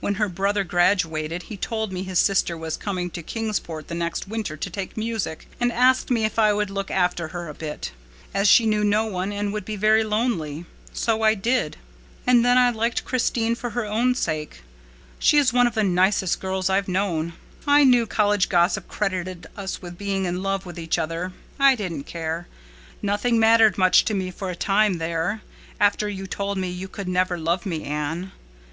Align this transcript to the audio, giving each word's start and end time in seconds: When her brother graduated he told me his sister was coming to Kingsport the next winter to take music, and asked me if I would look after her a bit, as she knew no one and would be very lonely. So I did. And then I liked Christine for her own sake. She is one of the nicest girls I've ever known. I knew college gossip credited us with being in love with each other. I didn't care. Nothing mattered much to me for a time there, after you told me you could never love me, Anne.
When 0.00 0.14
her 0.14 0.28
brother 0.28 0.64
graduated 0.64 1.44
he 1.44 1.56
told 1.56 1.92
me 1.92 2.02
his 2.02 2.18
sister 2.18 2.56
was 2.58 2.76
coming 2.76 3.08
to 3.10 3.22
Kingsport 3.22 3.86
the 3.86 3.94
next 3.94 4.26
winter 4.26 4.56
to 4.56 4.68
take 4.68 4.96
music, 4.96 5.46
and 5.60 5.70
asked 5.70 6.10
me 6.10 6.24
if 6.24 6.40
I 6.40 6.52
would 6.52 6.70
look 6.70 6.90
after 6.90 7.28
her 7.28 7.48
a 7.48 7.54
bit, 7.54 7.92
as 8.34 8.48
she 8.48 8.66
knew 8.66 8.82
no 8.82 9.04
one 9.04 9.30
and 9.30 9.52
would 9.52 9.64
be 9.64 9.76
very 9.76 10.02
lonely. 10.02 10.64
So 10.92 11.22
I 11.22 11.34
did. 11.34 11.76
And 12.26 12.44
then 12.44 12.58
I 12.58 12.70
liked 12.70 13.04
Christine 13.04 13.54
for 13.54 13.70
her 13.70 13.84
own 13.84 14.16
sake. 14.16 14.62
She 15.20 15.38
is 15.38 15.52
one 15.52 15.68
of 15.68 15.76
the 15.76 15.84
nicest 15.84 16.40
girls 16.40 16.68
I've 16.68 16.86
ever 16.86 16.90
known. 16.90 17.34
I 17.64 17.84
knew 17.84 18.06
college 18.08 18.48
gossip 18.48 18.88
credited 18.88 19.46
us 19.56 19.80
with 19.80 19.96
being 19.96 20.24
in 20.24 20.42
love 20.42 20.66
with 20.66 20.80
each 20.80 20.98
other. 20.98 21.32
I 21.60 21.76
didn't 21.76 22.06
care. 22.08 22.48
Nothing 23.02 23.38
mattered 23.38 23.78
much 23.78 24.04
to 24.06 24.14
me 24.14 24.32
for 24.32 24.50
a 24.50 24.56
time 24.56 24.94
there, 24.98 25.42
after 25.78 26.08
you 26.08 26.26
told 26.26 26.58
me 26.58 26.68
you 26.68 26.88
could 26.88 27.06
never 27.06 27.38
love 27.38 27.64
me, 27.64 27.84
Anne. 27.84 28.32